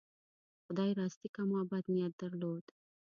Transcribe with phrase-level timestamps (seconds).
[0.65, 2.63] خدای راستي که ما بد نیت درلود.